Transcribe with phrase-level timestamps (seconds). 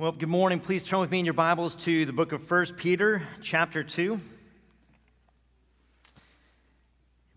[0.00, 0.60] Well, good morning.
[0.60, 4.20] Please turn with me in your Bibles to the book of 1 Peter, chapter 2.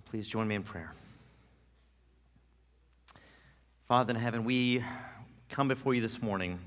[0.06, 0.94] Please join me in prayer.
[3.88, 4.84] Father in heaven, we
[5.50, 6.60] come before you this morning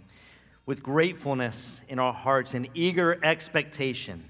[0.67, 4.29] with gratefulness in our hearts and eager expectation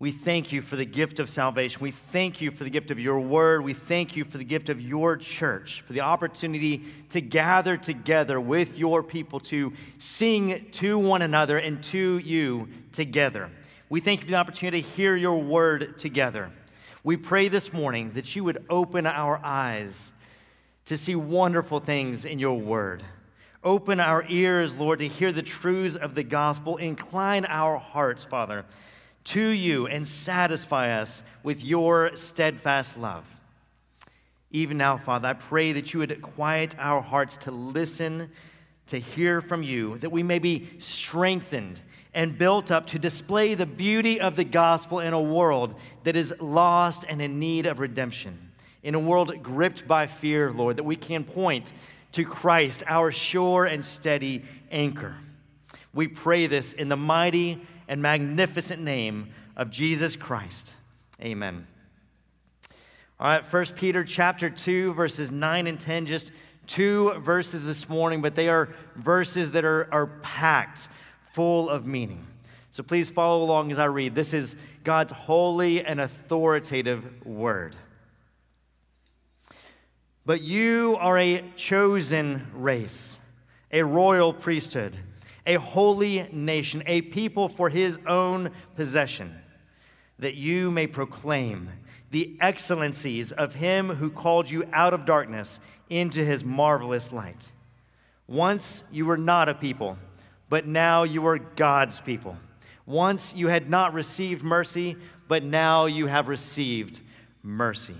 [0.00, 1.82] we thank you for the gift of salvation.
[1.82, 3.62] We thank you for the gift of your word.
[3.62, 8.40] We thank you for the gift of your church, for the opportunity to gather together
[8.40, 13.50] with your people to sing to one another and to you together.
[13.90, 16.50] We thank you for the opportunity to hear your word together.
[17.04, 20.12] We pray this morning that you would open our eyes
[20.86, 23.02] to see wonderful things in your word.
[23.62, 26.78] Open our ears, Lord, to hear the truths of the gospel.
[26.78, 28.64] Incline our hearts, Father
[29.24, 33.24] to you and satisfy us with your steadfast love.
[34.50, 38.30] Even now, Father, I pray that you would quiet our hearts to listen,
[38.88, 41.80] to hear from you, that we may be strengthened
[42.14, 46.34] and built up to display the beauty of the gospel in a world that is
[46.40, 48.50] lost and in need of redemption.
[48.82, 51.72] In a world gripped by fear, Lord, that we can point
[52.12, 55.14] to Christ, our sure and steady anchor.
[55.94, 57.60] We pray this in the mighty
[57.90, 60.74] and magnificent name of Jesus Christ.
[61.20, 61.66] Amen.
[63.18, 66.30] All right, First Peter chapter 2, verses 9 and 10, just
[66.68, 70.88] two verses this morning, but they are verses that are, are packed
[71.32, 72.24] full of meaning.
[72.70, 74.14] So please follow along as I read.
[74.14, 74.54] This is
[74.84, 77.74] God's holy and authoritative word.
[80.24, 83.16] But you are a chosen race,
[83.72, 84.96] a royal priesthood
[85.46, 89.34] a holy nation, a people for his own possession,
[90.18, 91.70] that you may proclaim
[92.10, 97.52] the excellencies of him who called you out of darkness into his marvelous light.
[98.26, 99.96] Once you were not a people,
[100.48, 102.36] but now you are God's people.
[102.86, 104.96] Once you had not received mercy,
[105.28, 107.00] but now you have received
[107.42, 107.96] mercy.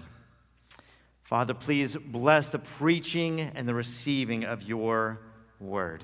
[1.23, 5.21] Father, please bless the preaching and the receiving of your
[5.61, 6.03] word.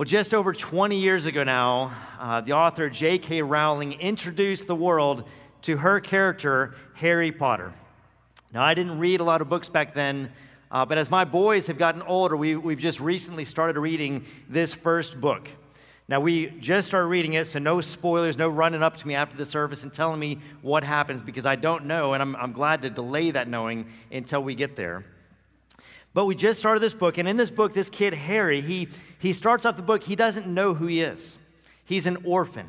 [0.00, 3.42] Well, just over 20 years ago now, uh, the author J.K.
[3.42, 5.24] Rowling introduced the world
[5.60, 7.74] to her character, Harry Potter.
[8.50, 10.32] Now, I didn't read a lot of books back then,
[10.70, 14.72] uh, but as my boys have gotten older, we, we've just recently started reading this
[14.72, 15.50] first book.
[16.08, 19.36] Now, we just started reading it, so no spoilers, no running up to me after
[19.36, 22.80] the service and telling me what happens because I don't know, and I'm, I'm glad
[22.80, 25.04] to delay that knowing until we get there.
[26.12, 28.88] But we just started this book, and in this book, this kid, Harry, he,
[29.18, 31.38] he starts off the book, he doesn't know who he is.
[31.84, 32.68] He's an orphan,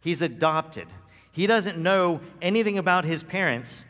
[0.00, 0.88] he's adopted.
[1.30, 3.84] He doesn't know anything about his parents.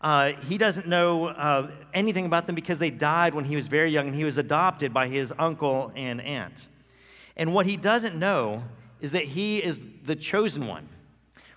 [0.00, 3.90] Uh, he doesn't know uh, anything about them because they died when he was very
[3.90, 6.68] young and he was adopted by his uncle and aunt.
[7.36, 8.62] And what he doesn't know
[9.02, 10.88] is that he is the chosen one.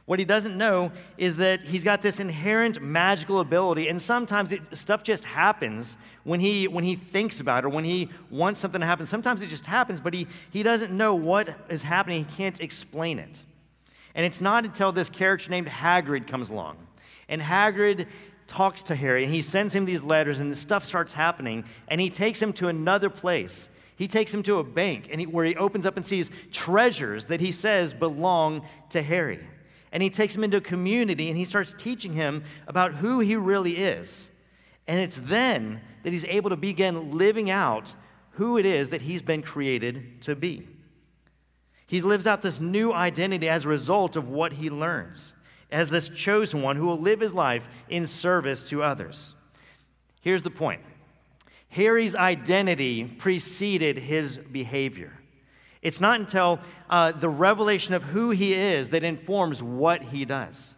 [0.10, 4.60] What he doesn't know is that he's got this inherent magical ability, and sometimes it,
[4.74, 8.82] stuff just happens when he, when he thinks about it or when he wants something
[8.82, 9.06] to happen.
[9.06, 12.26] Sometimes it just happens, but he, he doesn't know what is happening.
[12.26, 13.44] He can't explain it.
[14.16, 16.78] And it's not until this character named Hagrid comes along.
[17.28, 18.08] And Hagrid
[18.48, 22.02] talks to Harry, and he sends him these letters, and the stuff starts happening, and
[22.02, 23.70] he takes him to another place.
[23.96, 27.26] He takes him to a bank and he, where he opens up and sees treasures
[27.26, 29.46] that he says belong to Harry
[29.92, 33.36] and he takes him into a community and he starts teaching him about who he
[33.36, 34.30] really is.
[34.88, 37.94] And it's then that he's able to begin living out
[38.32, 40.68] who it is that he's been created to be.
[41.88, 45.34] He lives out this new identity as a result of what he learns,
[45.72, 49.34] as this chosen one who will live his life in service to others.
[50.22, 50.82] Here's the point
[51.70, 55.19] Harry's identity preceded his behavior.
[55.82, 56.60] It's not until
[56.90, 60.76] uh, the revelation of who he is that informs what he does.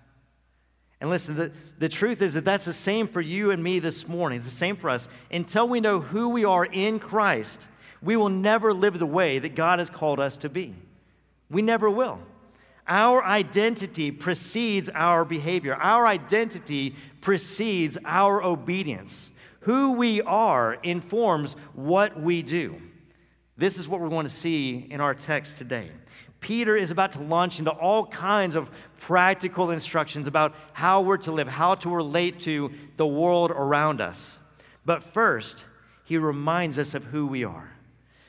[1.00, 4.08] And listen, the, the truth is that that's the same for you and me this
[4.08, 4.38] morning.
[4.38, 5.08] It's the same for us.
[5.32, 7.68] Until we know who we are in Christ,
[8.04, 10.76] we will never live the way that God has called us to be.
[11.50, 12.20] We never will.
[12.88, 19.32] Our identity precedes our behavior, our identity precedes our obedience.
[19.62, 22.82] Who we are informs what we do.
[23.61, 25.91] This is what we want to see in our text today.
[26.40, 28.67] Peter is about to launch into all kinds of
[29.02, 34.40] practical instructions about how we're to live, how to relate to the world around us.
[34.84, 35.66] But first,
[36.05, 37.72] he reminds us of who we are.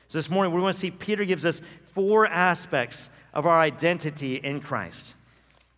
[0.07, 1.61] So this morning, we want to see Peter gives us
[1.95, 5.15] four aspects of our identity in Christ.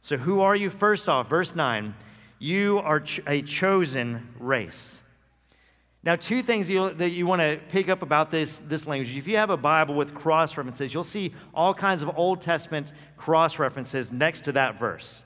[0.01, 0.69] So, who are you?
[0.69, 1.95] First off, verse 9,
[2.39, 4.99] you are a chosen race.
[6.05, 9.17] Now, two things you, that you want to pick up about this, this language.
[9.17, 12.91] If you have a Bible with cross references, you'll see all kinds of Old Testament
[13.17, 15.23] cross references next to that verse.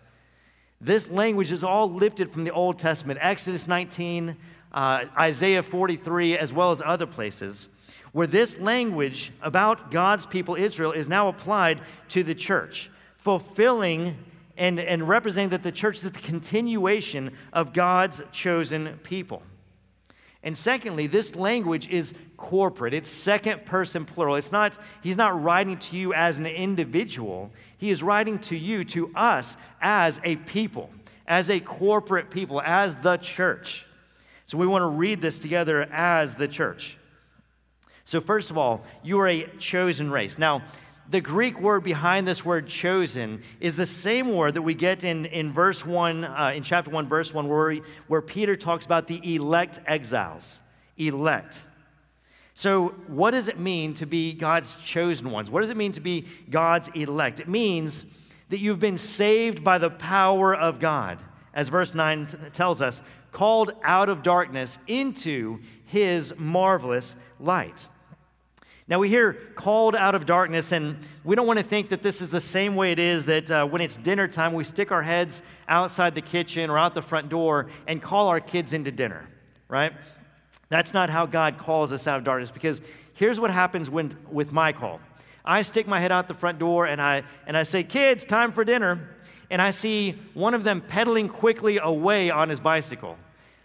[0.79, 4.37] This language is all lifted from the Old Testament, Exodus 19,
[4.71, 7.67] uh, Isaiah 43, as well as other places,
[8.13, 14.15] where this language about God's people, Israel, is now applied to the church, fulfilling
[14.55, 19.43] and, and representing that the church is the continuation of God's chosen people.
[20.43, 22.93] And secondly, this language is corporate.
[22.93, 24.35] It's second person plural.
[24.35, 27.51] It's not, he's not writing to you as an individual.
[27.77, 30.89] He is writing to you, to us, as a people,
[31.27, 33.85] as a corporate people, as the church.
[34.47, 36.97] So we want to read this together as the church.
[38.05, 40.39] So, first of all, you are a chosen race.
[40.39, 40.63] Now,
[41.09, 45.25] the Greek word behind this word chosen is the same word that we get in,
[45.25, 47.77] in verse 1, uh, in chapter 1, verse 1, where,
[48.07, 50.59] where Peter talks about the elect exiles.
[50.97, 51.57] Elect.
[52.53, 55.49] So, what does it mean to be God's chosen ones?
[55.49, 57.39] What does it mean to be God's elect?
[57.39, 58.05] It means
[58.49, 61.23] that you've been saved by the power of God,
[61.53, 63.01] as verse 9 t- tells us,
[63.31, 67.87] called out of darkness into his marvelous light.
[68.89, 72.21] Now, we hear called out of darkness, and we don't want to think that this
[72.21, 75.03] is the same way it is that uh, when it's dinner time, we stick our
[75.03, 79.29] heads outside the kitchen or out the front door and call our kids into dinner,
[79.67, 79.93] right?
[80.69, 82.81] That's not how God calls us out of darkness, because
[83.13, 84.99] here's what happens when, with my call
[85.45, 88.51] I stick my head out the front door and I, and I say, Kids, time
[88.51, 89.15] for dinner.
[89.51, 93.17] And I see one of them pedaling quickly away on his bicycle.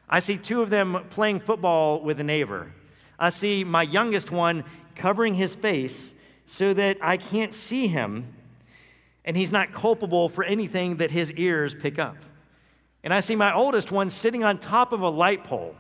[0.09, 2.71] I see two of them playing football with a neighbor.
[3.19, 6.15] I see my youngest one covering his face
[6.47, 8.27] so that I can't see him,
[9.25, 12.17] and he's not culpable for anything that his ears pick up.
[13.03, 15.75] And I see my oldest one sitting on top of a light pole.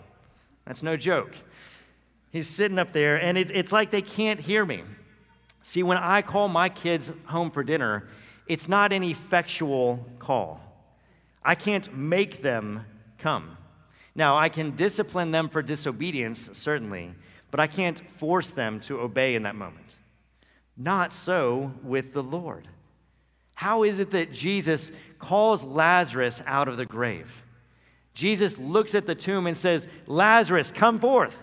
[0.66, 1.32] That's no joke.
[2.30, 4.82] He's sitting up there, and it, it's like they can't hear me.
[5.62, 8.08] See, when I call my kids home for dinner,
[8.46, 10.60] it's not an effectual call.
[11.42, 12.84] I can't make them
[13.18, 13.56] come.
[14.14, 17.14] Now, I can discipline them for disobedience, certainly,
[17.54, 19.94] but I can't force them to obey in that moment.
[20.76, 22.66] Not so with the Lord.
[23.52, 24.90] How is it that Jesus
[25.20, 27.30] calls Lazarus out of the grave?
[28.12, 31.38] Jesus looks at the tomb and says, Lazarus, come forth.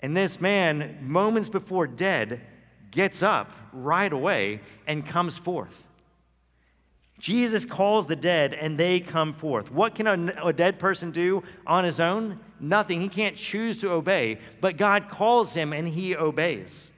[0.00, 2.40] And this man, moments before dead,
[2.90, 5.88] gets up right away and comes forth.
[7.22, 9.70] Jesus calls the dead and they come forth.
[9.70, 12.40] What can a, a, dead person do on his own?
[12.58, 13.00] Nothing.
[13.00, 16.90] He can't choose to obey, but God calls him and he obeys.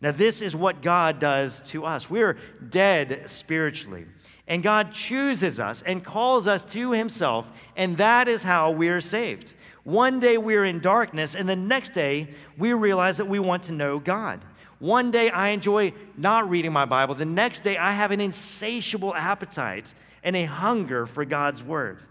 [0.00, 2.08] Now, this is what God does to us.
[2.08, 2.38] We're
[2.70, 4.06] dead spiritually,
[4.46, 9.54] and God chooses us and calls us to himself, and that is how we're saved.
[9.82, 13.72] One day we're in darkness, and the next day we realize that we want to
[13.72, 14.44] know God.
[14.78, 17.14] One day I enjoy not reading my Bible.
[17.14, 22.02] The next day I have an insatiable appetite and a hunger for God's word.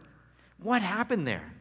[0.61, 1.53] What happened there?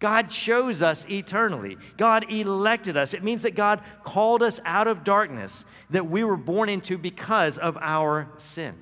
[0.00, 1.76] God chose us eternally.
[1.98, 3.12] God elected us.
[3.12, 7.58] It means that God called us out of darkness that we were born into because
[7.58, 8.74] of our sin.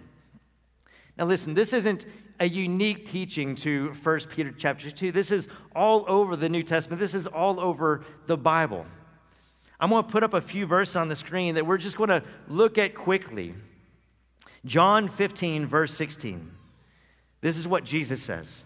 [1.19, 2.07] Now listen, this isn't
[2.39, 5.11] a unique teaching to 1 Peter chapter 2.
[5.11, 7.01] This is all over the New Testament.
[7.01, 8.87] This is all over the Bible.
[9.81, 12.09] I'm going to put up a few verses on the screen that we're just going
[12.09, 13.55] to look at quickly.
[14.65, 16.51] John 15, verse 16.
[17.41, 18.65] This is what Jesus says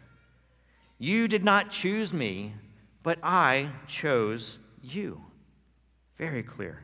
[0.98, 2.54] You did not choose me,
[3.02, 5.20] but I chose you.
[6.16, 6.82] Very clear.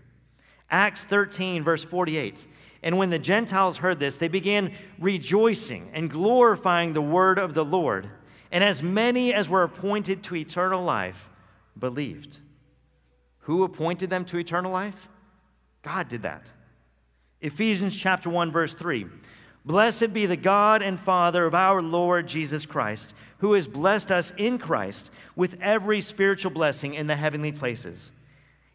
[0.70, 2.46] Acts 13, verse 48.
[2.82, 7.64] And when the Gentiles heard this, they began rejoicing and glorifying the word of the
[7.64, 8.08] Lord.
[8.52, 11.28] And as many as were appointed to eternal life
[11.78, 12.38] believed.
[13.48, 15.08] Who appointed them to eternal life?
[15.80, 16.50] God did that.
[17.40, 19.06] Ephesians chapter 1 verse 3.
[19.64, 24.34] Blessed be the God and Father of our Lord Jesus Christ, who has blessed us
[24.36, 28.12] in Christ with every spiritual blessing in the heavenly places,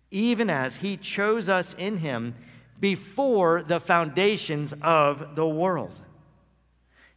[0.10, 2.34] even as he chose us in him
[2.80, 6.02] before the foundations of the world.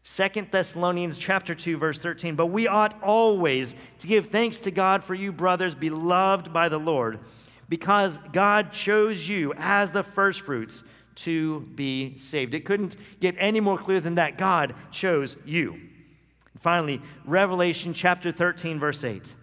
[0.03, 5.03] Second Thessalonians chapter 2 verse 13 but we ought always to give thanks to God
[5.03, 7.19] for you brothers beloved by the Lord
[7.69, 10.83] because God chose you as the firstfruits
[11.17, 12.55] to be saved.
[12.55, 14.39] It couldn't get any more clear than that.
[14.39, 15.81] God chose you.
[16.61, 19.35] Finally, Revelation chapter 13, verse 8.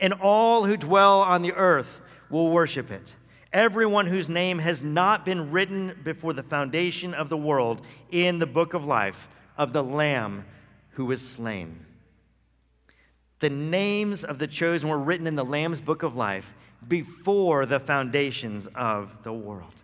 [0.00, 3.14] And all who dwell on the earth will worship it.
[3.52, 8.46] Everyone whose name has not been written before the foundation of the world in the
[8.46, 9.28] book of life
[9.58, 10.44] of the Lamb
[10.90, 11.84] who was slain.
[13.40, 16.46] The names of the chosen were written in the Lamb's book of life
[16.88, 19.74] before the foundations of the world.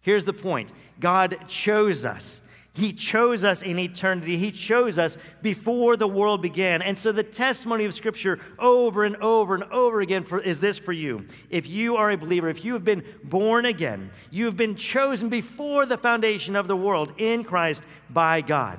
[0.00, 2.40] Here's the point God chose us.
[2.76, 4.36] He chose us in eternity.
[4.36, 6.82] He chose us before the world began.
[6.82, 10.76] And so the testimony of Scripture over and over and over again for, is this
[10.76, 11.24] for you.
[11.48, 15.30] If you are a believer, if you have been born again, you have been chosen
[15.30, 18.78] before the foundation of the world in Christ by God.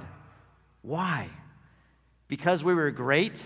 [0.83, 1.27] Why?
[2.27, 3.43] Because we were great?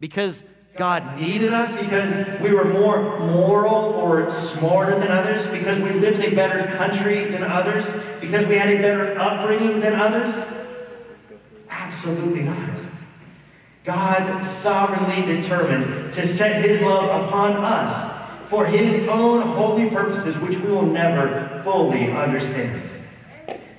[0.00, 0.42] Because
[0.76, 6.20] God needed us because we were more moral or smarter than others, because we lived
[6.20, 7.84] in a better country than others,
[8.20, 10.34] because we had a better upbringing than others?
[11.68, 12.78] Absolutely not.
[13.84, 20.56] God sovereignly determined to set his love upon us for his own holy purposes, which
[20.58, 22.89] we will never fully understand.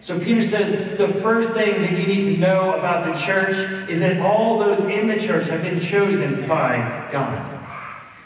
[0.04, 4.00] So Peter says the first thing that you need to know about the church is
[4.00, 7.60] that all those in the church have been chosen by God.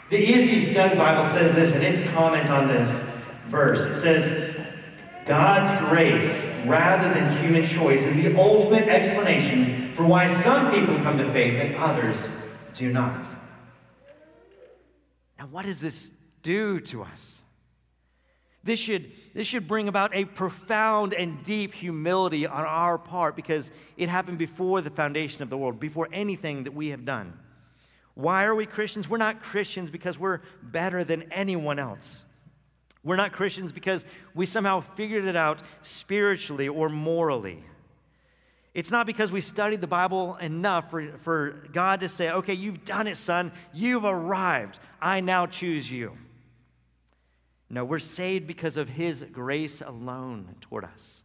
[0.08, 2.88] The ESV Study Bible says this in its comment on this
[3.50, 3.80] verse.
[3.96, 4.56] It says,
[5.26, 6.30] God's grace
[6.66, 11.60] rather than human choice is the ultimate explanation for why some people come to faith
[11.60, 12.16] and others
[12.74, 13.26] do not.
[15.38, 16.10] Now, what does this
[16.42, 17.36] do to us?
[18.66, 23.70] This should, this should bring about a profound and deep humility on our part because
[23.96, 27.32] it happened before the foundation of the world, before anything that we have done.
[28.14, 29.08] Why are we Christians?
[29.08, 32.24] We're not Christians because we're better than anyone else.
[33.04, 34.04] We're not Christians because
[34.34, 37.62] we somehow figured it out spiritually or morally.
[38.74, 42.84] It's not because we studied the Bible enough for, for God to say, okay, you've
[42.84, 43.52] done it, son.
[43.72, 44.80] You've arrived.
[45.00, 46.18] I now choose you.
[47.68, 51.24] No, we're saved because of His grace alone toward us.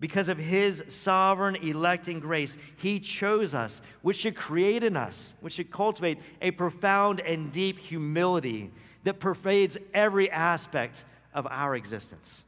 [0.00, 5.54] Because of His sovereign electing grace, He chose us, which should create in us, which
[5.54, 8.72] should cultivate a profound and deep humility
[9.04, 12.44] that pervades every aspect of our existence.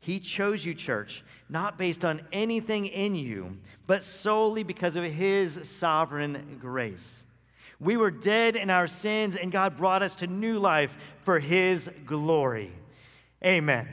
[0.00, 5.58] He chose you, church, not based on anything in you, but solely because of His
[5.68, 7.24] sovereign grace.
[7.80, 10.94] We were dead in our sins, and God brought us to new life
[11.24, 12.72] for His glory.
[13.44, 13.88] Amen.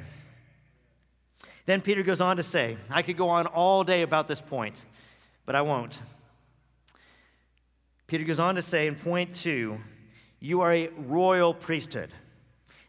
[1.65, 4.83] Then Peter goes on to say, I could go on all day about this point,
[5.45, 5.99] but I won't.
[8.07, 9.79] Peter goes on to say in point two,
[10.39, 12.09] you are a royal priesthood.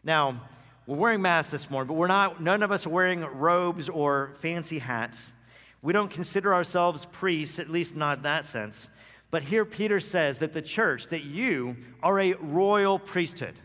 [0.03, 0.41] Now,
[0.85, 4.33] we're wearing masks this morning, but we're not, none of us are wearing robes or
[4.39, 5.33] fancy hats.
[5.81, 8.89] We don't consider ourselves priests, at least not in that sense.
[9.29, 13.59] But here Peter says that the church, that you are a royal priesthood.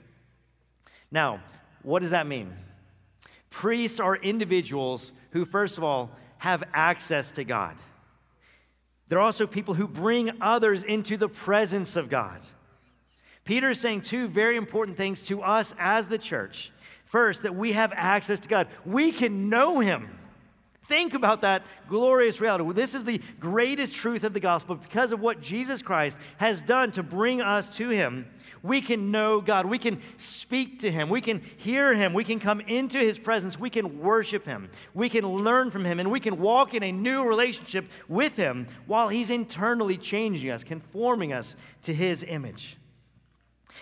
[1.10, 1.40] Now,
[1.82, 2.52] what does that mean?
[3.50, 7.76] Priests are individuals who, first of all, have access to God.
[9.08, 12.40] They're also people who bring others into the presence of God.
[13.44, 16.72] Peter is saying two very important things to us as the church.
[17.04, 20.18] First, that we have access to God, we can know Him.
[20.92, 22.70] Think about that glorious reality.
[22.74, 24.74] This is the greatest truth of the gospel.
[24.74, 28.26] Because of what Jesus Christ has done to bring us to Him,
[28.62, 29.64] we can know God.
[29.64, 31.08] We can speak to Him.
[31.08, 32.12] We can hear Him.
[32.12, 33.58] We can come into His presence.
[33.58, 34.68] We can worship Him.
[34.92, 35.98] We can learn from Him.
[35.98, 40.62] And we can walk in a new relationship with Him while He's internally changing us,
[40.62, 42.76] conforming us to His image.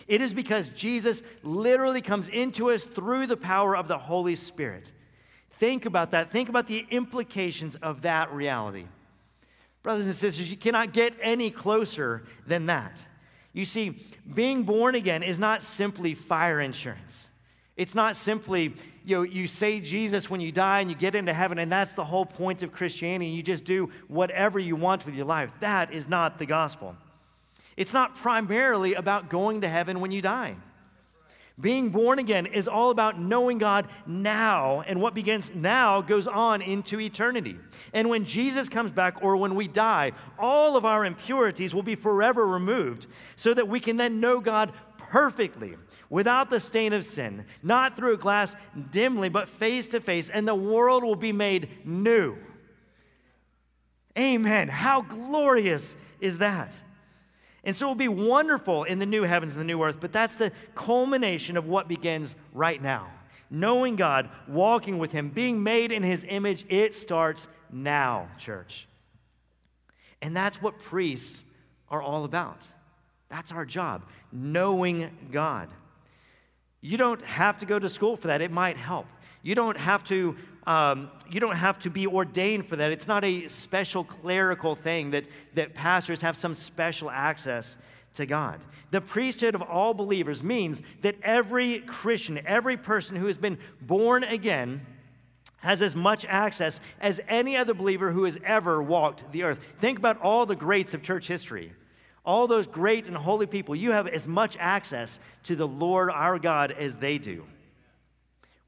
[0.06, 4.92] It is because Jesus literally comes into us through the power of the Holy Spirit.
[5.60, 6.32] Think about that.
[6.32, 8.86] Think about the implications of that reality.
[9.82, 13.04] Brothers and sisters, you cannot get any closer than that.
[13.52, 13.98] You see,
[14.34, 17.28] being born again is not simply fire insurance.
[17.76, 18.74] It's not simply,
[19.04, 21.92] you know, you say Jesus when you die and you get into heaven, and that's
[21.92, 23.30] the whole point of Christianity.
[23.30, 25.50] You just do whatever you want with your life.
[25.60, 26.96] That is not the gospel.
[27.76, 30.56] It's not primarily about going to heaven when you die.
[31.60, 36.62] Being born again is all about knowing God now, and what begins now goes on
[36.62, 37.58] into eternity.
[37.92, 41.96] And when Jesus comes back or when we die, all of our impurities will be
[41.96, 45.76] forever removed so that we can then know God perfectly
[46.08, 48.54] without the stain of sin, not through a glass
[48.90, 52.36] dimly, but face to face, and the world will be made new.
[54.18, 54.68] Amen.
[54.68, 56.80] How glorious is that?
[57.64, 60.12] And so it will be wonderful in the new heavens and the new earth, but
[60.12, 63.08] that's the culmination of what begins right now.
[63.50, 68.86] Knowing God, walking with Him, being made in His image, it starts now, church.
[70.22, 71.44] And that's what priests
[71.90, 72.66] are all about.
[73.28, 74.02] That's our job,
[74.32, 75.68] knowing God.
[76.80, 79.06] You don't have to go to school for that, it might help.
[79.42, 80.36] You don't have to.
[80.66, 82.92] Um, you don't have to be ordained for that.
[82.92, 85.24] It's not a special clerical thing that,
[85.54, 87.76] that pastors have some special access
[88.14, 88.60] to God.
[88.90, 94.24] The priesthood of all believers means that every Christian, every person who has been born
[94.24, 94.84] again,
[95.58, 99.60] has as much access as any other believer who has ever walked the earth.
[99.80, 101.72] Think about all the greats of church history.
[102.24, 106.38] All those great and holy people, you have as much access to the Lord our
[106.38, 107.44] God as they do.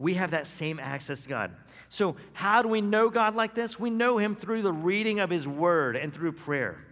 [0.02, 1.52] We have that same access to God.
[1.88, 3.78] So, how do we know God like this?
[3.78, 6.84] We know Him through the reading of His Word and through prayer.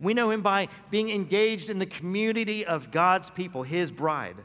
[0.00, 4.36] We know Him by being engaged in the community of God's people, His bride.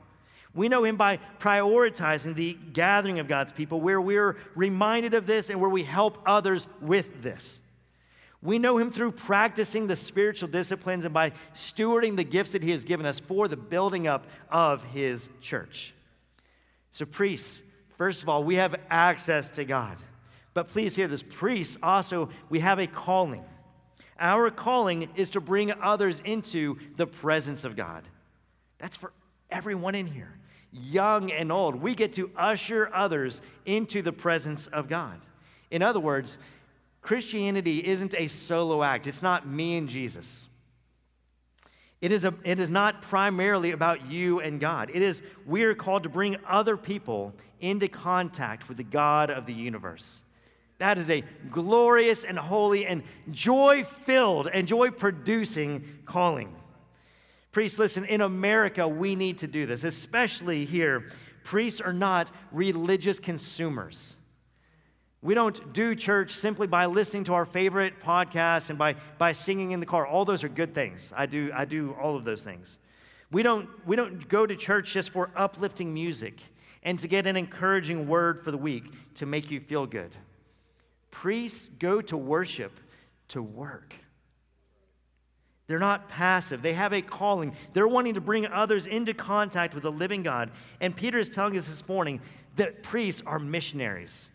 [0.53, 5.49] We know him by prioritizing the gathering of God's people, where we're reminded of this
[5.49, 7.59] and where we help others with this.
[8.43, 12.69] We know him through practicing the spiritual disciplines and by stewarding the gifts that he
[12.69, 15.91] has given us for the building up of his church.
[16.91, 17.63] So, priests,
[18.03, 19.95] first of all, we have access to God.
[20.53, 23.45] But please hear this priests also, we have a calling.
[24.19, 28.05] Our calling is to bring others into the presence of God.
[28.77, 29.13] That's for
[29.49, 30.37] everyone in here
[30.73, 31.75] young and old.
[31.75, 35.21] We get to usher others into the presence of God.
[35.71, 36.37] In other words,
[37.01, 40.49] Christianity isn't a solo act, it's not me and Jesus.
[42.03, 44.91] It is, a, it is not primarily about you and God.
[44.93, 49.45] It is, we are called to bring other people into contact with the God of
[49.45, 50.21] the universe.
[50.79, 56.53] That is a glorious and holy and joy filled and joy producing calling.
[57.53, 61.07] Priests, listen, in America, we need to do this, especially here.
[61.45, 64.17] Priests are not religious consumers.
[65.23, 69.71] We don't do church simply by listening to our favorite podcasts and by, by singing
[69.71, 70.05] in the car.
[70.05, 71.13] All those are good things.
[71.15, 72.77] I do, I do all of those things.
[73.31, 76.41] We don't, we don't go to church just for uplifting music
[76.83, 78.83] and to get an encouraging word for the week
[79.15, 80.11] to make you feel good.
[81.09, 82.77] Priests go to worship
[83.29, 83.95] to work.
[85.67, 86.61] They're not passive.
[86.61, 87.55] They have a calling.
[87.71, 90.51] They're wanting to bring others into contact with the living God.
[90.81, 92.19] And Peter is telling us this morning
[92.57, 94.27] that priests are missionaries.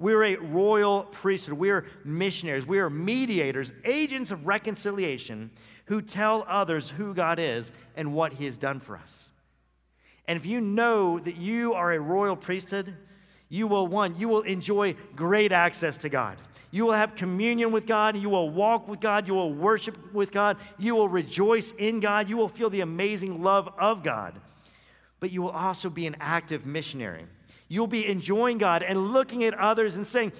[0.00, 1.58] We're a royal priesthood.
[1.58, 2.66] We're missionaries.
[2.66, 5.50] We are mediators, agents of reconciliation
[5.84, 9.30] who tell others who God is and what he has done for us.
[10.26, 12.96] And if you know that you are a royal priesthood,
[13.50, 16.38] you will, one, you will enjoy great access to God.
[16.70, 18.16] You will have communion with God.
[18.16, 19.28] You will walk with God.
[19.28, 20.56] You will worship with God.
[20.78, 22.26] You will rejoice in God.
[22.26, 24.40] You will feel the amazing love of God.
[25.18, 27.26] But you will also be an active missionary.
[27.70, 30.32] You'll be enjoying God and looking at others and saying,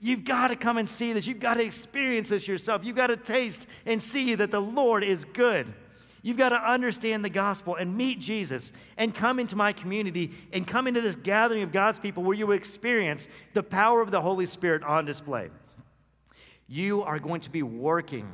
[0.00, 1.26] You've got to come and see this.
[1.26, 2.84] You've got to experience this yourself.
[2.84, 5.72] You've got to taste and see that the Lord is good.
[6.20, 10.66] You've got to understand the gospel and meet Jesus and come into my community and
[10.66, 14.44] come into this gathering of God's people where you experience the power of the Holy
[14.44, 15.48] Spirit on display.
[16.68, 18.28] You are going to be working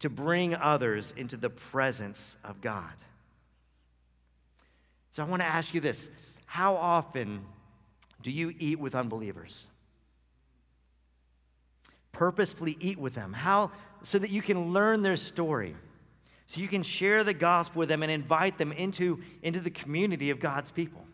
[0.00, 2.92] to bring others into the presence of God.
[5.12, 6.10] So I want to ask you this
[6.56, 7.44] How often
[8.22, 9.66] do you eat with unbelievers?
[12.12, 13.34] Purposefully eat with them.
[13.34, 15.76] How so that you can learn their story
[16.46, 20.30] so you can share the gospel with them and invite them into, into the community
[20.30, 21.04] of God's people.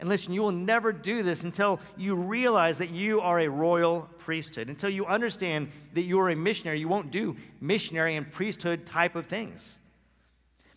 [0.00, 4.08] And listen, you will never do this until you realize that you are a royal
[4.18, 4.68] priesthood.
[4.68, 9.14] Until you understand that you are a missionary, you won't do missionary and priesthood type
[9.14, 9.78] of things.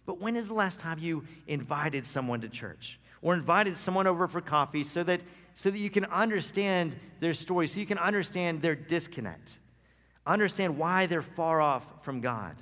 [0.05, 4.27] But when is the last time you invited someone to church or invited someone over
[4.27, 5.21] for coffee so that,
[5.55, 9.59] so that you can understand their story, so you can understand their disconnect,
[10.25, 12.55] understand why they're far off from God?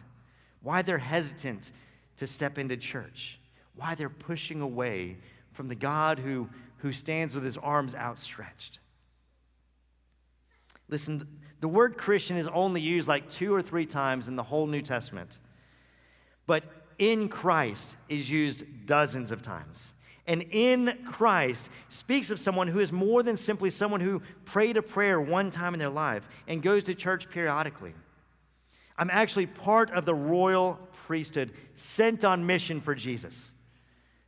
[0.61, 1.71] why they're hesitant
[2.17, 3.39] to step into church,
[3.75, 5.17] why they're pushing away
[5.53, 8.79] from the God who, who stands with his arms outstretched.
[10.89, 11.27] Listen,
[11.61, 14.81] the word Christian is only used like two or three times in the whole New
[14.81, 15.37] Testament,
[16.45, 16.63] but
[16.97, 19.91] in Christ is used dozens of times.
[20.29, 24.81] And in Christ speaks of someone who is more than simply someone who prayed a
[24.83, 27.95] prayer one time in their life and goes to church periodically.
[28.95, 33.53] I'm actually part of the royal priesthood sent on mission for Jesus.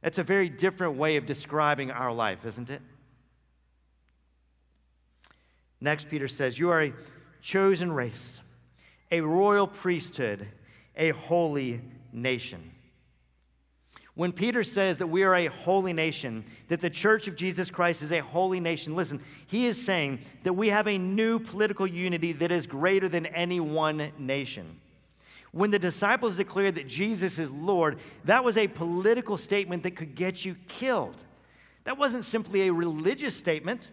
[0.02, 2.82] That's a very different way of describing our life, isn't it?
[5.80, 6.94] Next, Peter says, You are a
[7.44, 8.40] chosen race,
[9.12, 10.48] a royal priesthood,
[10.98, 11.80] a holy
[12.12, 12.72] nation.
[14.16, 18.02] When Peter says that we are a holy nation, that the church of Jesus Christ
[18.02, 22.34] is a holy nation, listen, he is saying that we have a new political unity
[22.34, 24.80] that is greater than any one nation.
[25.54, 30.16] When the disciples declared that Jesus is Lord, that was a political statement that could
[30.16, 31.24] get you killed.
[31.86, 33.90] That wasn't simply a religious statement.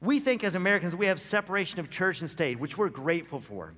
[0.00, 3.72] We think as Americans we have separation of church and state, which we're grateful for.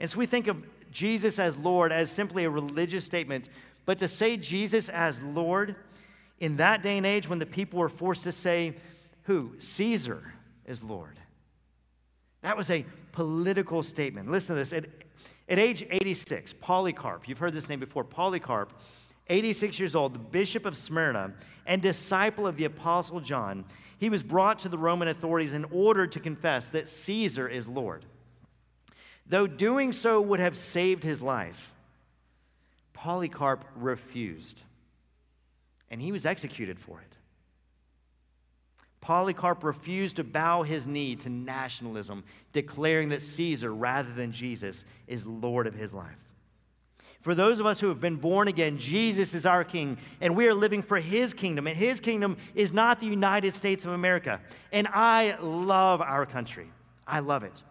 [0.00, 3.48] And so we think of Jesus as Lord as simply a religious statement.
[3.86, 5.76] But to say Jesus as Lord
[6.40, 8.74] in that day and age when the people were forced to say,
[9.24, 9.52] who?
[9.58, 10.32] Caesar
[10.66, 11.18] is Lord.
[12.42, 14.30] That was a political statement.
[14.30, 14.72] Listen to this.
[14.72, 14.86] At,
[15.48, 18.72] at age 86, Polycarp, you've heard this name before, Polycarp,
[19.28, 21.32] 86 years old, the bishop of Smyrna
[21.66, 23.64] and disciple of the apostle John,
[23.98, 28.04] he was brought to the Roman authorities in order to confess that Caesar is Lord.
[29.26, 31.72] Though doing so would have saved his life,
[33.04, 34.62] Polycarp refused,
[35.90, 37.18] and he was executed for it.
[39.02, 45.26] Polycarp refused to bow his knee to nationalism, declaring that Caesar, rather than Jesus, is
[45.26, 46.16] Lord of his life.
[47.20, 50.48] For those of us who have been born again, Jesus is our King, and we
[50.48, 51.66] are living for His kingdom.
[51.66, 54.40] And His kingdom is not the United States of America.
[54.72, 56.70] And I love our country.
[57.06, 57.62] I love it.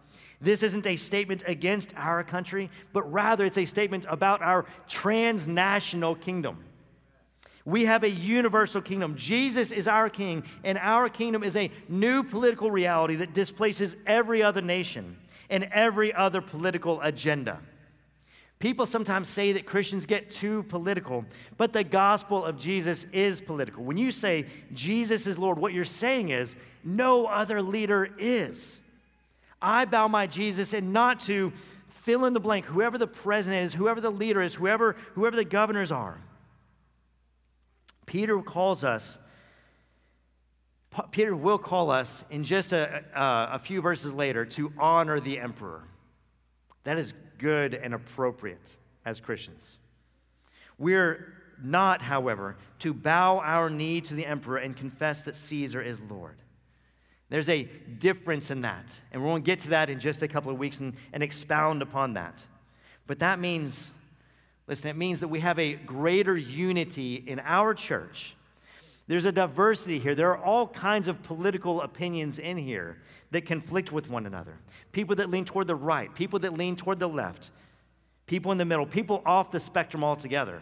[0.44, 6.16] This isn't a statement against our country, but rather it's a statement about our transnational
[6.16, 6.66] kingdom.
[7.64, 9.16] We have a universal kingdom.
[9.16, 14.44] Jesus is our king, and our kingdom is a new political reality that displaces every
[14.44, 15.16] other nation
[15.50, 17.62] and every other political agenda.
[18.60, 21.24] People sometimes say that Christians get too political,
[21.56, 23.82] but the gospel of Jesus is political.
[23.86, 28.78] When you say Jesus is Lord, what you're saying is no other leader is.
[29.64, 31.54] I bow my Jesus and not to
[31.88, 35.46] fill in the blank, whoever the president is, whoever the leader is, whoever, whoever the
[35.46, 36.20] governors are.
[38.06, 39.18] Peter calls us,
[41.12, 45.40] Peter will call us in just a, a, a few verses later to honor the
[45.40, 45.84] emperor.
[46.84, 49.80] That is good and appropriate as Christians.
[50.78, 56.00] We're not, however, to bow our knee to the emperor and confess that Caesar is
[56.10, 56.36] Lord.
[57.34, 57.64] There's a
[57.98, 58.96] difference in that.
[59.12, 61.24] And we're going to get to that in just a couple of weeks and, and
[61.24, 62.46] expound upon that.
[63.08, 63.90] But that means
[64.68, 68.36] Listen, it means that we have a greater unity in our church.
[69.08, 70.16] There's a diversity here.
[70.16, 72.98] There are all kinds of political opinions in here
[73.32, 74.58] that conflict with one another.
[74.94, 77.50] People that lean toward the right, people that lean toward the left,
[78.26, 80.62] people in the middle, people off the spectrum altogether.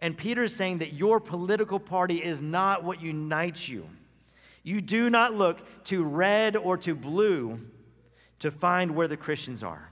[0.00, 3.86] And Peter is saying that your political party is not what unites you.
[4.62, 7.60] You do not look to red or to blue
[8.40, 9.88] to find where the Christians are.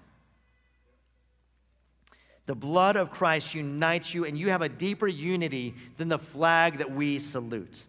[2.47, 6.79] The blood of Christ unites you, and you have a deeper unity than the flag
[6.79, 7.85] that we salute.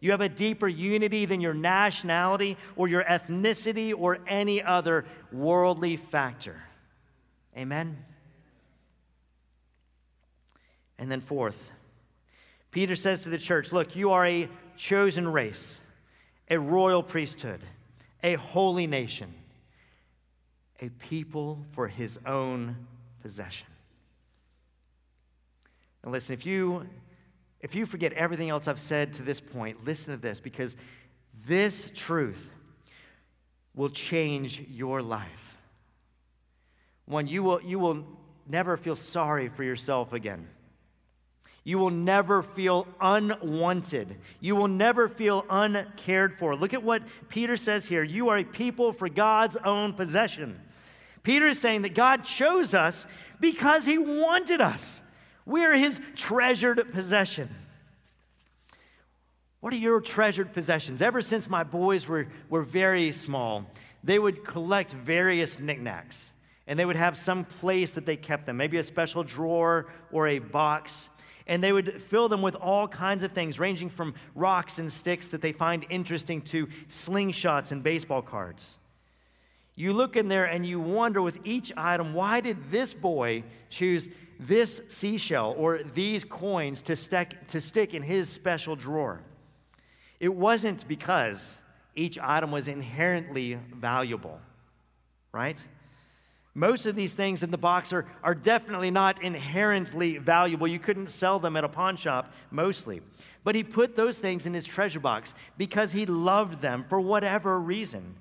[0.00, 5.96] You have a deeper unity than your nationality or your ethnicity or any other worldly
[5.96, 6.60] factor.
[7.56, 7.96] Amen?
[10.98, 11.56] And then, fourth,
[12.70, 15.78] Peter says to the church Look, you are a chosen race,
[16.48, 17.60] a royal priesthood,
[18.22, 19.32] a holy nation,
[20.80, 22.76] a people for his own
[23.22, 23.66] possession.
[26.02, 26.86] And listen, if you
[27.60, 30.76] if you forget everything else I've said to this point, listen to this because
[31.46, 32.50] this truth
[33.74, 35.56] will change your life.
[37.06, 38.04] One, you will, you will
[38.48, 40.48] never feel sorry for yourself again.
[41.64, 44.16] You will never feel unwanted.
[44.40, 46.56] You will never feel uncared for.
[46.56, 48.02] Look at what Peter says here.
[48.02, 50.60] You are a people for God's own possession.
[51.22, 53.06] Peter is saying that God chose us
[53.38, 55.00] because he wanted us.
[55.46, 57.48] We're his treasured possession.
[59.60, 61.00] What are your treasured possessions?
[61.00, 63.64] Ever since my boys were, were very small,
[64.02, 66.32] they would collect various knickknacks
[66.66, 70.28] and they would have some place that they kept them, maybe a special drawer or
[70.28, 71.08] a box.
[71.46, 75.28] And they would fill them with all kinds of things, ranging from rocks and sticks
[75.28, 78.78] that they find interesting to slingshots and baseball cards.
[79.74, 84.08] You look in there and you wonder with each item, why did this boy choose
[84.46, 89.20] this seashell or these coins to stick, to stick in his special drawer.
[90.20, 91.56] It wasn't because
[91.94, 94.40] each item was inherently valuable,
[95.32, 95.62] right?
[96.54, 100.68] Most of these things in the box are, are definitely not inherently valuable.
[100.68, 103.00] You couldn't sell them at a pawn shop, mostly.
[103.42, 107.58] But he put those things in his treasure box because he loved them for whatever
[107.58, 108.16] reason.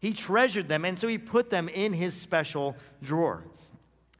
[0.00, 3.44] He treasured them, and so he put them in his special drawer.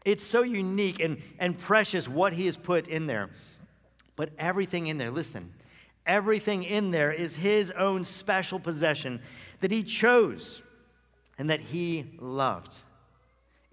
[0.05, 3.31] It's so unique and, and precious what he has put in there.
[4.17, 5.53] But everything in there, listen,
[6.07, 9.21] everything in there is his own special possession
[9.61, 10.63] that he chose
[11.39, 12.75] and that he loved.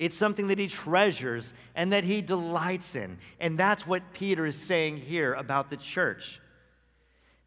[0.03, 3.17] It's something that he treasures and that he delights in.
[3.39, 6.41] And that's what Peter is saying here about the church.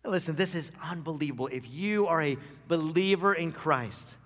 [0.03, 1.49] Listen, this is unbelievable.
[1.49, 4.17] If you are a believer in Christ,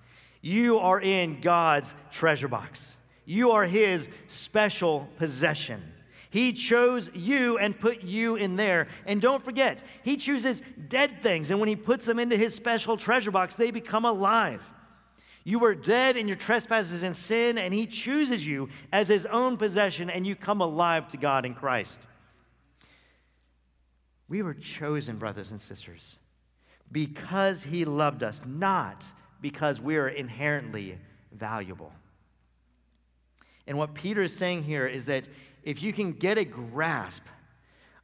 [0.43, 2.97] you are in God's treasure box.
[3.25, 5.83] You are His special possession.
[6.31, 8.87] He chose you and put you in there.
[9.07, 12.97] And don't forget, He chooses dead things, and when He puts them into His special
[12.97, 14.63] treasure box, they become alive.
[15.45, 19.57] You were dead in your trespasses and sin, and He chooses you as His own
[19.57, 22.07] possession, and you come alive to God in Christ.
[24.29, 26.17] We were chosen, brothers and sisters,
[26.93, 29.05] because He loved us, not
[29.41, 30.99] because we are inherently
[31.33, 31.93] valuable.
[33.67, 35.29] And what Peter is saying here is that
[35.63, 37.23] if you can get a grasp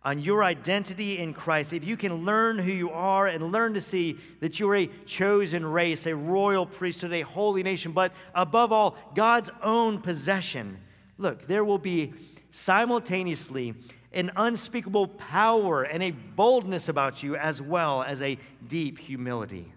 [0.07, 3.81] on your identity in Christ, if you can learn who you are and learn to
[3.81, 8.97] see that you're a chosen race, a royal priesthood, a holy nation, but above all,
[9.17, 10.79] God's own possession,
[11.19, 12.15] look, there will be
[12.53, 13.75] simultaneously
[14.13, 18.39] an unspeakable power and a boldness about you, as well as a
[18.69, 19.73] deep humility.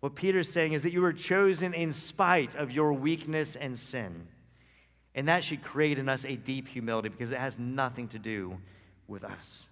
[0.00, 4.26] What Peter's saying is that you were chosen in spite of your weakness and sin.
[5.14, 8.58] And that should create in us a deep humility because it has nothing to do
[9.08, 9.66] with us.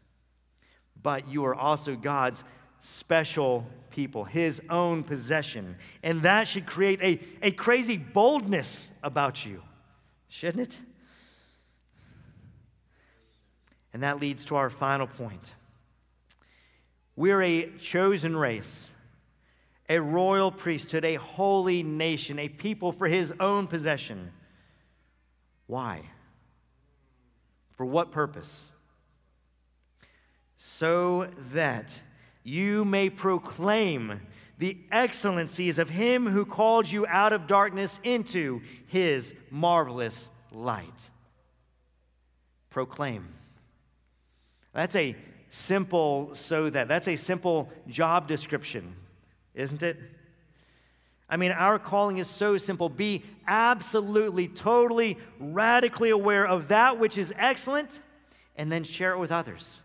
[1.03, 2.45] But you are also God's
[2.81, 5.77] special people, His own possession.
[6.03, 9.63] And that should create a, a crazy boldness about you,
[10.29, 10.79] shouldn't it?
[13.93, 15.53] And that leads to our final point.
[17.17, 18.89] We're a chosen race,
[19.89, 24.33] a royal priesthood, a holy nation, a people for his own possession.
[25.67, 26.03] Why?
[27.77, 28.65] For what purpose?
[30.67, 32.01] So that
[32.43, 34.23] you may proclaim
[34.57, 41.11] the excellencies of him who called you out of darkness into his marvelous light.
[42.71, 43.29] Proclaim.
[44.73, 45.15] That's a
[45.51, 46.89] simple, so that.
[46.89, 48.97] That's a simple job description,
[49.55, 49.99] isn't it?
[51.29, 52.89] I mean, our calling is so simple.
[52.89, 58.01] Be absolutely, totally, radically aware of that which is excellent
[58.57, 59.81] and then share it with others.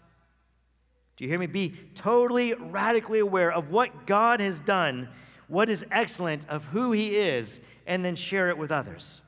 [1.20, 1.48] Do you hear me?
[1.48, 5.10] Be totally, radically aware of what God has done,
[5.50, 9.20] what is excellent, of who He is, and then share it with others.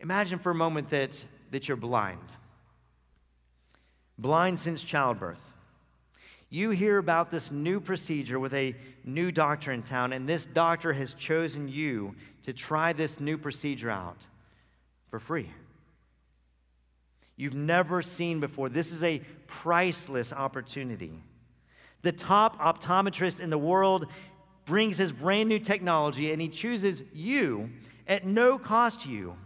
[0.00, 2.18] Imagine for a moment that, that you're blind
[4.18, 5.40] blind since childbirth.
[6.50, 10.92] You hear about this new procedure with a new doctor in town, and this doctor
[10.92, 14.26] has chosen you to try this new procedure out
[15.08, 15.48] for free.
[17.40, 18.68] You've never seen before.
[18.68, 21.12] This is a priceless opportunity.
[22.02, 24.06] The top optometrist in the world
[24.66, 27.70] brings his brand new technology and he chooses you
[28.06, 29.36] at no cost to you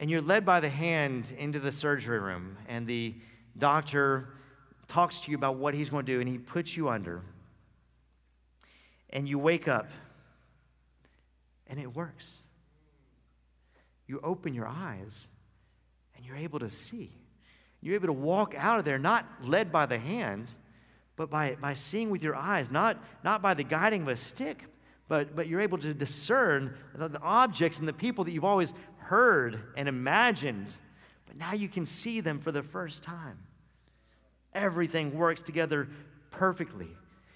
[0.00, 3.14] and you're led by the hand into the surgery room, and the
[3.58, 4.28] doctor
[4.86, 7.22] talks to you about what he's going to do, and he puts you under.
[9.10, 9.88] And you wake up,
[11.66, 12.28] and it works.
[14.06, 15.26] You open your eyes,
[16.28, 17.10] you're able to see.
[17.80, 20.52] You're able to walk out of there, not led by the hand,
[21.16, 24.64] but by, by seeing with your eyes, not, not by the guiding of a stick,
[25.08, 28.74] but, but you're able to discern the, the objects and the people that you've always
[28.98, 30.76] heard and imagined,
[31.26, 33.38] but now you can see them for the first time.
[34.52, 35.88] Everything works together
[36.30, 36.88] perfectly.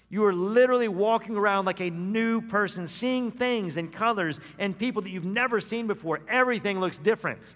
[0.09, 5.01] You are literally walking around like a new person, seeing things and colors and people
[5.01, 6.19] that you've never seen before.
[6.29, 7.55] Everything looks different.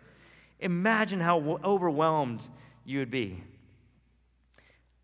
[0.60, 2.48] Imagine how overwhelmed
[2.86, 3.44] you would be.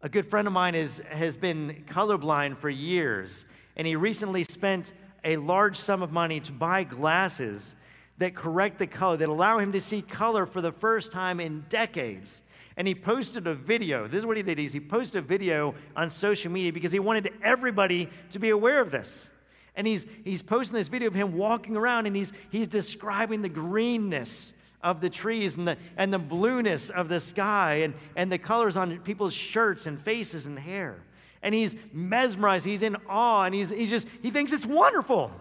[0.02, 3.46] A good friend of mine is, has been colorblind for years,
[3.78, 7.76] and he recently spent a large sum of money to buy glasses
[8.18, 11.66] that correct the color, that allow him to see color for the first time in
[11.70, 12.42] decades.
[12.78, 14.08] And he posted a video.
[14.08, 14.60] This is what he did.
[14.60, 18.82] Is he posted a video on social media because he wanted everybody to be aware
[18.82, 19.30] of this.
[19.76, 23.50] And he's, he's posting this video of him walking around and he's, he's describing the
[23.50, 28.38] greenness of the trees and the, and the blueness of the sky and, and the
[28.38, 31.02] colors on people's shirts and faces and hair.
[31.42, 32.66] And he's mesmerized.
[32.66, 35.32] He's in awe and he's, he's just, he thinks it's wonderful.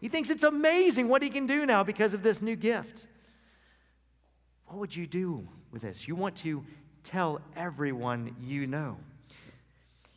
[0.00, 3.06] He thinks it's amazing what he can do now because of this new gift.
[4.66, 6.08] What would you do with this?
[6.08, 6.64] You want to
[7.04, 8.98] tell everyone you know.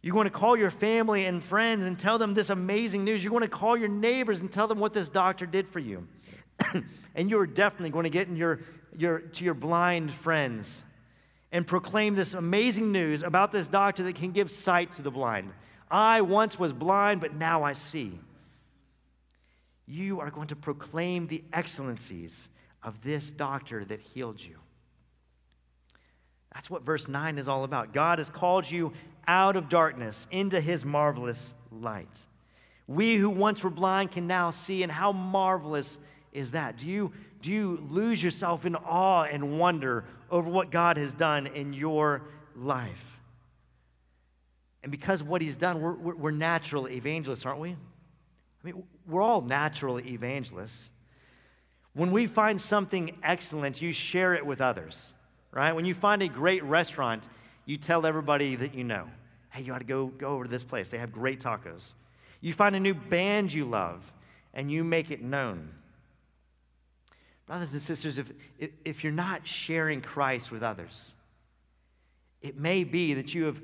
[0.02, 3.24] You want to call your family and friends and tell them this amazing news.
[3.24, 6.08] You want to call your neighbors and tell them what this doctor did for you.
[7.16, 8.60] and you're definitely going to get in your,
[8.98, 10.84] your, to your blind friends
[11.52, 15.52] and proclaim this amazing news about this doctor that can give sight to the blind.
[15.90, 18.18] I once was blind, but now I see
[19.88, 22.48] you are going to proclaim the excellencies
[22.82, 24.56] of this doctor that healed you.
[26.54, 27.94] That's what verse 9 is all about.
[27.94, 28.94] God has called you
[29.28, 32.22] out of darkness into his marvelous light.
[32.88, 35.98] We who once were blind can now see, and how marvelous
[36.32, 36.78] is that?
[36.78, 41.48] Do you, do you lose yourself in awe and wonder over what God has done
[41.48, 42.22] in your
[42.56, 43.20] life?
[44.84, 47.72] And because of what he's done, we're, we're, we're natural evangelists, aren't we?
[47.72, 47.76] I
[48.64, 50.90] mean, we're all natural evangelists.
[51.94, 55.14] When we find something excellent, you share it with others,
[55.52, 55.74] right?
[55.74, 57.28] When you find a great restaurant,
[57.66, 59.08] you tell everybody that you know,
[59.50, 60.88] hey, you ought to go, go over to this place.
[60.88, 61.84] They have great tacos.
[62.40, 64.02] You find a new band you love,
[64.54, 65.70] and you make it known.
[67.52, 68.32] Brothers and sisters, if,
[68.86, 71.14] if you're not sharing Christ with others,
[72.42, 73.62] it may be that you have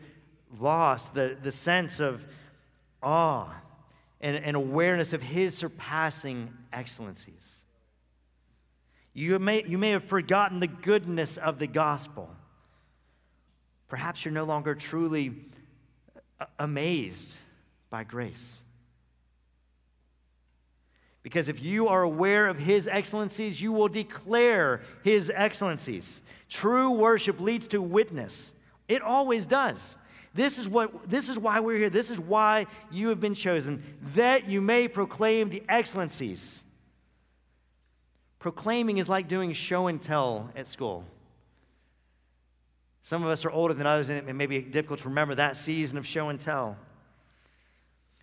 [0.59, 2.21] lost the, the sense of
[3.01, 3.49] awe
[4.19, 7.61] and, and awareness of His surpassing excellencies.
[9.13, 12.29] You may, you may have forgotten the goodness of the gospel.
[13.87, 15.33] Perhaps you're no longer truly
[16.59, 17.35] amazed
[17.89, 18.57] by grace.
[21.27, 26.21] Because if you are aware of his excellencies, you will declare his excellencies.
[26.49, 28.53] True worship leads to witness.
[28.87, 29.97] It always does.
[30.33, 31.89] This is, what, this is why we're here.
[31.89, 33.83] This is why you have been chosen,
[34.15, 36.63] that you may proclaim the excellencies.
[38.39, 41.03] Proclaiming is like doing show and tell at school.
[43.01, 45.57] Some of us are older than others, and it may be difficult to remember that
[45.57, 46.77] season of show and tell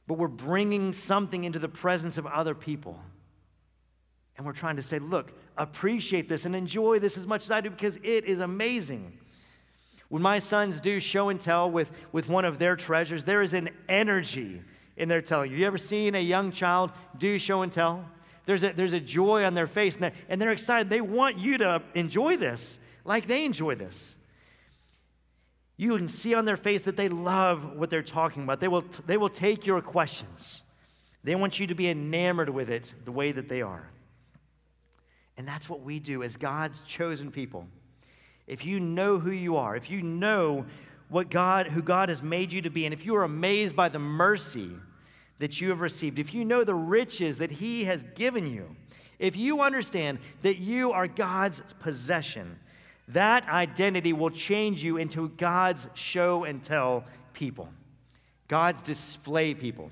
[0.07, 2.99] but we're bringing something into the presence of other people.
[4.37, 7.61] And we're trying to say, look, appreciate this and enjoy this as much as I
[7.61, 9.17] do because it is amazing.
[10.09, 13.55] When my sons do show and tell with, with one of their treasures, there is
[13.55, 14.61] an energy
[14.97, 15.51] in their telling.
[15.51, 18.05] Have you ever seen a young child do show and tell?
[18.47, 20.90] There's a, there's a joy on their face and they're, and they're excited.
[20.90, 24.14] They want you to enjoy this like they enjoy this.
[25.77, 28.61] You can see on their face that they love what they're talking about.
[28.61, 30.63] They will, they will take your questions.
[31.25, 33.89] They want you to be enamored with it the way that they are.
[35.37, 37.67] And that's what we do as God's chosen people.
[38.47, 40.67] If you know who you are, if you know
[41.09, 43.89] what God, who God has made you to be, and if you are amazed by
[43.89, 44.71] the mercy
[45.39, 48.77] that you have received, if you know the riches that He has given you,
[49.19, 52.59] if you understand that you are God's possession,
[53.09, 57.69] that identity will change you into God's show and tell people,
[58.49, 59.90] God's display people.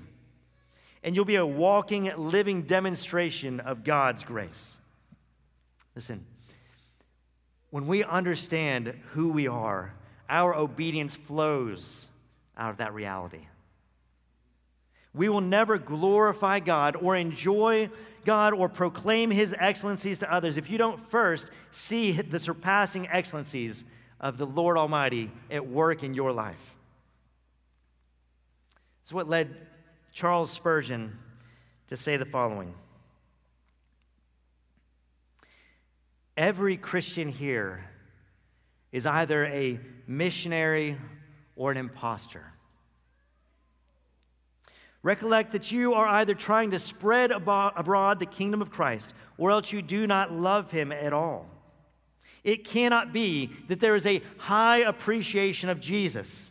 [1.03, 4.77] And you'll be a walking, living demonstration of God's grace.
[5.95, 6.25] Listen,
[7.69, 9.93] when we understand who we are,
[10.29, 12.07] our obedience flows
[12.57, 13.45] out of that reality.
[15.13, 17.89] We will never glorify God or enjoy
[18.25, 23.85] God or proclaim his excellencies to others if you don't first see the surpassing excellencies
[24.19, 26.75] of the Lord Almighty at work in your life.
[29.03, 29.55] It's what led
[30.13, 31.17] Charles Spurgeon
[31.89, 32.73] to say the following
[36.35, 37.83] Every Christian here
[38.91, 40.97] is either a missionary
[41.55, 42.52] or an impostor.
[45.03, 49.71] Recollect that you are either trying to spread abroad the kingdom of Christ, or else
[49.71, 51.49] you do not love him at all.
[52.43, 56.49] It cannot be that there is a high appreciation of Jesus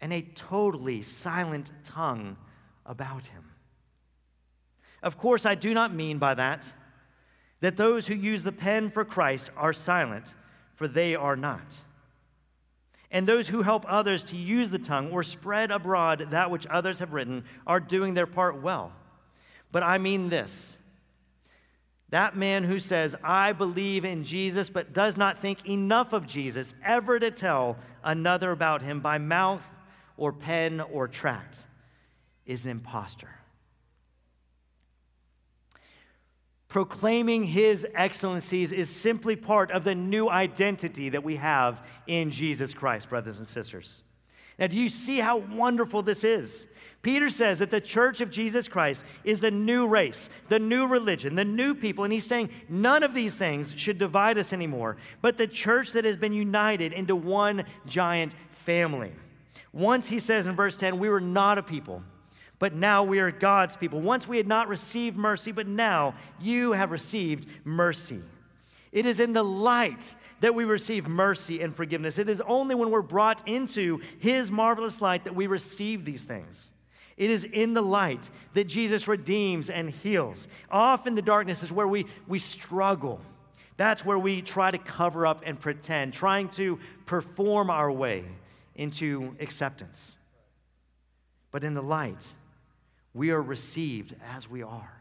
[0.00, 2.36] and a totally silent tongue
[2.86, 3.44] about him.
[5.02, 6.72] Of course, I do not mean by that
[7.60, 10.34] that those who use the pen for Christ are silent,
[10.76, 11.76] for they are not
[13.14, 16.98] and those who help others to use the tongue or spread abroad that which others
[16.98, 18.92] have written are doing their part well.
[19.70, 20.76] But I mean this
[22.10, 26.72] that man who says, I believe in Jesus, but does not think enough of Jesus
[26.84, 29.64] ever to tell another about him by mouth
[30.16, 31.58] or pen or tract,
[32.46, 33.30] is an impostor.
[36.74, 42.74] Proclaiming his excellencies is simply part of the new identity that we have in Jesus
[42.74, 44.02] Christ, brothers and sisters.
[44.58, 46.66] Now, do you see how wonderful this is?
[47.00, 51.36] Peter says that the church of Jesus Christ is the new race, the new religion,
[51.36, 52.02] the new people.
[52.02, 56.04] And he's saying none of these things should divide us anymore, but the church that
[56.04, 58.34] has been united into one giant
[58.64, 59.12] family.
[59.72, 62.02] Once, he says in verse 10, we were not a people
[62.64, 64.00] but now we are God's people.
[64.00, 68.22] Once we had not received mercy, but now you have received mercy.
[68.90, 72.16] It is in the light that we receive mercy and forgiveness.
[72.16, 76.70] It is only when we're brought into His marvelous light that we receive these things.
[77.18, 80.48] It is in the light that Jesus redeems and heals.
[80.70, 83.20] Off in the darkness is where we, we struggle
[83.76, 88.24] That's where we try to cover up and pretend, trying to perform our way
[88.74, 90.16] into acceptance.
[91.50, 92.26] But in the light,
[93.14, 95.00] we are received as we are.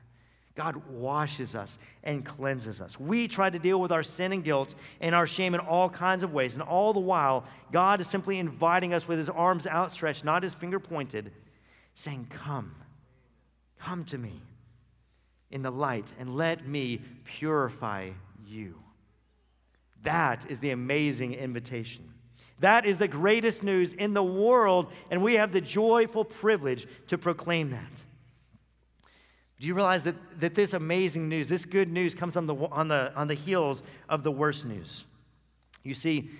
[0.56, 3.00] God washes us and cleanses us.
[3.00, 6.22] We try to deal with our sin and guilt and our shame in all kinds
[6.22, 6.54] of ways.
[6.54, 10.54] And all the while, God is simply inviting us with his arms outstretched, not his
[10.54, 11.32] finger pointed,
[11.96, 12.76] saying, Come,
[13.80, 14.42] come to me
[15.50, 18.12] in the light and let me purify
[18.46, 18.76] you.
[20.04, 22.13] That is the amazing invitation.
[22.64, 27.18] That is the greatest news in the world, and we have the joyful privilege to
[27.18, 28.04] proclaim that.
[29.60, 32.88] Do you realize that, that this amazing news, this good news, comes on the, on,
[32.88, 35.04] the, on the heels of the worst news?
[35.84, 36.32] You see,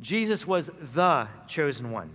[0.00, 2.12] Jesus was the chosen one.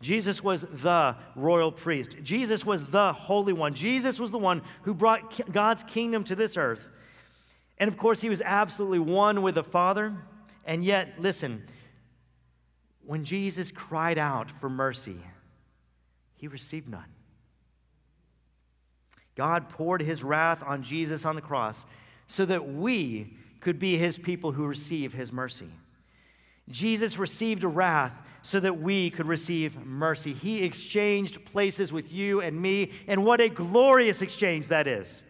[0.00, 2.16] Jesus was the royal priest.
[2.24, 3.72] Jesus was the holy one.
[3.72, 6.88] Jesus was the one who brought God's kingdom to this earth.
[7.78, 10.12] And of course, he was absolutely one with the Father.
[10.64, 11.62] And yet, listen,
[13.06, 15.16] when Jesus cried out for mercy,
[16.36, 17.04] he received none.
[19.36, 21.84] God poured his wrath on Jesus on the cross
[22.26, 25.70] so that we could be his people who receive his mercy.
[26.68, 30.32] Jesus received wrath so that we could receive mercy.
[30.32, 35.22] He exchanged places with you and me, and what a glorious exchange that is.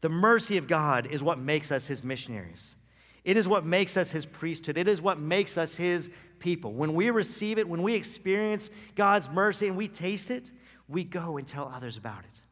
[0.00, 2.74] The mercy of God is what makes us his missionaries.
[3.24, 4.76] It is what makes us his priesthood.
[4.76, 6.72] It is what makes us his people.
[6.72, 10.50] When we receive it, when we experience God's mercy and we taste it,
[10.88, 12.42] we go and tell others about it.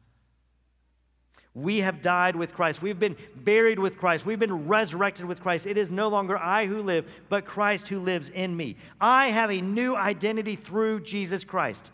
[1.53, 2.81] We have died with Christ.
[2.81, 4.25] We've been buried with Christ.
[4.25, 5.65] We've been resurrected with Christ.
[5.65, 8.77] It is no longer I who live, but Christ who lives in me.
[9.01, 11.91] I have a new identity through Jesus Christ.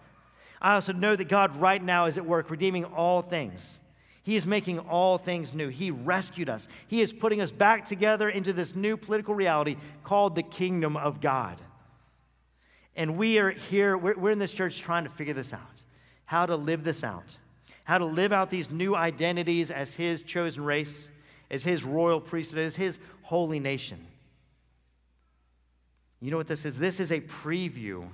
[0.62, 3.80] I also know that God right now is at work redeeming all things.
[4.28, 5.70] He is making all things new.
[5.70, 6.68] He rescued us.
[6.88, 11.22] He is putting us back together into this new political reality called the kingdom of
[11.22, 11.62] God.
[12.96, 15.84] And we are here, we're, we're in this church trying to figure this out
[16.26, 17.38] how to live this out
[17.88, 21.08] how to live out these new identities as his chosen race,
[21.50, 24.06] as his royal priesthood, as his holy nation.
[26.20, 26.78] You know what this is?
[26.78, 28.06] This is a preview,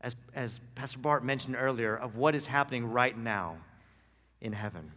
[0.00, 3.56] as, as Pastor Bart mentioned earlier, of what is happening right now
[4.40, 4.92] in heaven.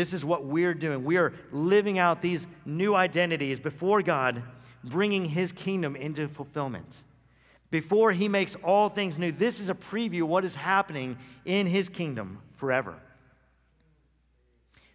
[0.00, 1.04] This is what we're doing.
[1.04, 4.42] We are living out these new identities before God,
[4.82, 7.02] bringing his kingdom into fulfillment
[7.70, 9.30] before he makes all things new.
[9.30, 12.94] This is a preview of what is happening in his kingdom forever.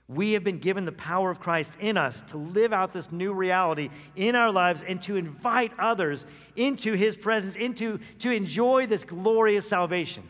[0.08, 3.32] We have been given the power of Christ in us to live out this new
[3.32, 6.26] reality in our lives and to invite others
[6.56, 10.24] into his presence, into to enjoy this glorious salvation.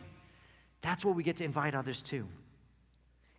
[0.82, 2.28] That's what we get to invite others to.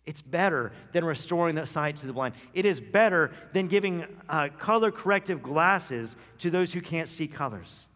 [0.08, 2.34] It's better than restoring the sight to the blind.
[2.54, 7.86] It is better than giving uh, color corrective glasses to those who can't see colors.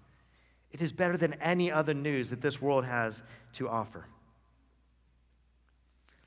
[0.72, 3.22] It is better than any other news that this world has
[3.54, 4.04] to offer.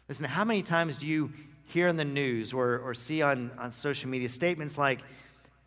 [0.10, 1.32] Listen, how many times do you
[1.66, 5.02] hear in the news or, or see on, on social media statements like,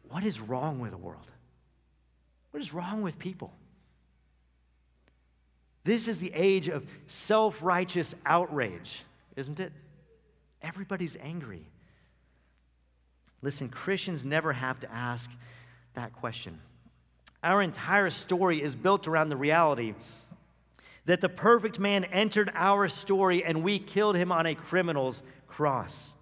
[0.08, 1.30] What is wrong with the world?
[2.50, 3.52] What is wrong with people?
[5.84, 9.04] This is the age of self righteous outrage,
[9.36, 9.72] isn't it?
[10.62, 11.66] Everybody's angry.
[13.42, 15.30] Listen, Christians never have to ask
[15.94, 16.58] that question.
[17.42, 19.94] Our entire story is built around the reality
[21.04, 26.12] that the perfect man entered our story and we killed him on a criminal's cross.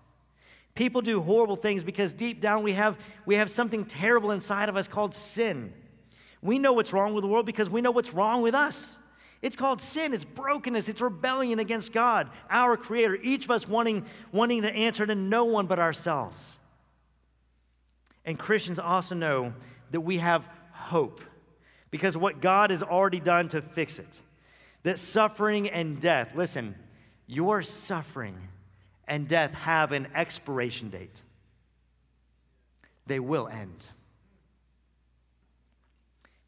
[0.76, 4.76] People do horrible things because deep down we have, we have something terrible inside of
[4.76, 5.72] us called sin.
[6.42, 8.98] We know what's wrong with the world because we know what's wrong with us.
[9.42, 14.06] It's called sin, it's brokenness, it's rebellion against God, our Creator, each of us wanting,
[14.32, 16.56] wanting to answer to no one but ourselves.
[18.24, 19.52] And Christians also know
[19.90, 21.20] that we have hope
[21.90, 24.20] because what God has already done to fix it.
[24.82, 26.74] That suffering and death, listen,
[27.26, 28.36] your suffering
[29.06, 31.22] and death have an expiration date.
[33.06, 33.86] They will end.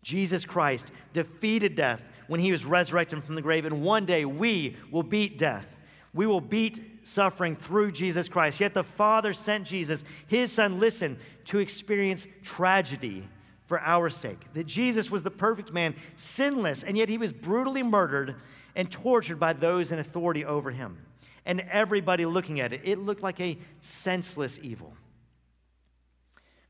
[0.02, 4.76] Jesus Christ defeated death when he was resurrected from the grave, and one day we
[4.92, 5.66] will beat death.
[6.14, 8.60] We will beat suffering through Jesus Christ.
[8.60, 13.26] Yet the Father sent Jesus, his Son, listen, to experience tragedy
[13.66, 14.46] for our sake.
[14.54, 18.36] That Jesus was the perfect man, sinless, and yet he was brutally murdered
[18.76, 20.98] and tortured by those in authority over him.
[21.44, 24.92] And everybody looking at it, it looked like a senseless evil.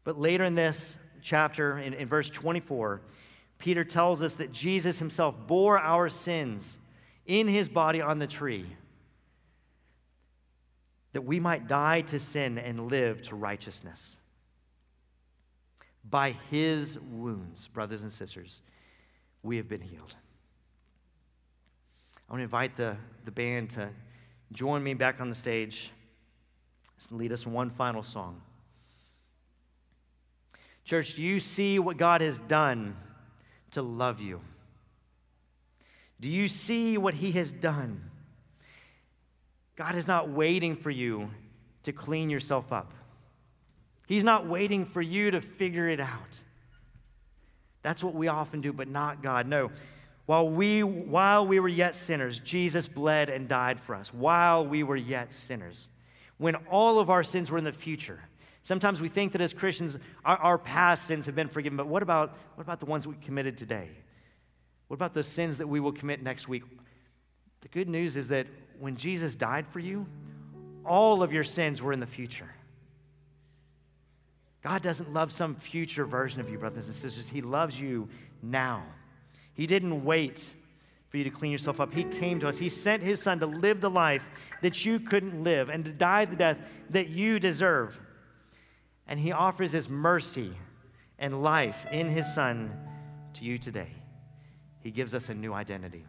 [0.04, 3.00] But later in this chapter, in, in verse 24,
[3.58, 6.78] Peter tells us that Jesus himself bore our sins
[7.26, 8.66] in his body on the tree,
[11.12, 14.16] that we might die to sin and live to righteousness.
[16.08, 18.60] By his wounds, brothers and sisters,
[19.42, 20.14] we have been healed.
[22.28, 23.90] I want to invite the, the band to
[24.52, 25.90] join me back on the stage
[27.10, 28.40] and lead us in one final song.
[30.84, 32.96] Church, do you see what God has done
[33.72, 34.40] to love you?
[36.20, 38.02] Do you see what He has done?
[39.76, 41.30] God is not waiting for you
[41.84, 42.92] to clean yourself up.
[44.06, 46.40] He's not waiting for you to figure it out.
[47.82, 49.46] That's what we often do, but not God.
[49.46, 49.70] No.
[50.26, 54.12] While we, while we were yet sinners, Jesus bled and died for us.
[54.12, 55.88] While we were yet sinners.
[56.38, 58.20] When all of our sins were in the future.
[58.68, 59.96] Sometimes we think that as Christians,
[60.26, 63.14] our, our past sins have been forgiven, but what about, what about the ones we
[63.14, 63.88] committed today?
[64.88, 66.64] What about the sins that we will commit next week?
[67.62, 68.46] The good news is that
[68.78, 70.06] when Jesus died for you,
[70.84, 72.50] all of your sins were in the future.
[74.62, 77.26] God doesn't love some future version of you, brothers and sisters.
[77.26, 78.06] He loves you
[78.42, 78.84] now.
[79.54, 80.46] He didn't wait
[81.08, 81.94] for you to clean yourself up.
[81.94, 82.58] He came to us.
[82.58, 84.26] He sent His Son to live the life
[84.60, 86.58] that you couldn't live and to die the death
[86.90, 87.98] that you deserve.
[89.08, 90.52] And He offers His mercy
[91.18, 92.70] and life in His Son
[93.34, 93.90] to you today.
[94.80, 96.04] He gives us a new identity.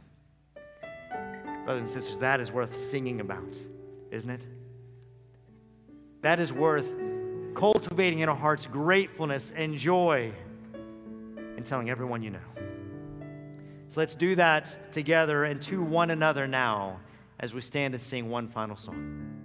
[1.65, 3.57] Brothers and sisters, that is worth singing about,
[4.11, 4.45] isn't it?
[6.21, 6.87] That is worth
[7.55, 10.31] cultivating in our hearts gratefulness and joy
[11.55, 12.39] and telling everyone you know.
[13.89, 16.99] So let's do that together and to one another now
[17.39, 19.38] as we stand and sing one final song.